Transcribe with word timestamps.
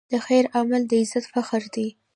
د 0.11 0.13
خیر 0.25 0.45
عمل 0.57 0.81
د 0.87 0.91
عزت 1.01 1.25
فخر 1.33 1.63
دی. 1.75 1.87